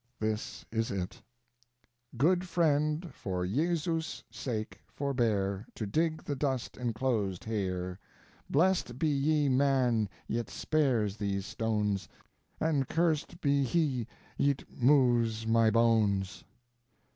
This 0.19 0.65
is 0.71 0.89
it: 0.89 1.21
Good 2.17 2.47
friend 2.47 3.13
for 3.13 3.45
Iesus 3.45 4.23
sake 4.31 4.79
forbeare 4.99 5.65
To 5.75 5.85
digg 5.85 6.23
the 6.23 6.35
dust 6.35 6.75
encloased 6.75 7.43
heare: 7.43 7.99
Blest 8.49 8.97
be 8.97 9.09
ye 9.09 9.47
man 9.47 10.09
yt 10.27 10.49
spares 10.49 11.17
thes 11.17 11.45
stones 11.45 12.09
And 12.59 12.87
curst 12.87 13.41
be 13.41 13.63
he 13.63 14.07
yt 14.39 14.63
moves 14.75 15.45
my 15.45 15.69
bones. 15.69 16.45